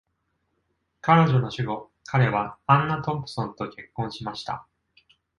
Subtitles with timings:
[1.01, 4.65] 彼女の死後、彼はアンナ・トンプソンと結婚しました。